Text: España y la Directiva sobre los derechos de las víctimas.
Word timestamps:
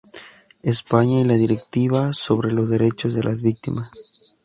España 0.63 1.19
y 1.19 1.25
la 1.25 1.35
Directiva 1.35 2.11
sobre 2.15 2.51
los 2.51 2.67
derechos 2.69 3.13
de 3.13 3.23
las 3.23 3.39
víctimas. 3.43 3.91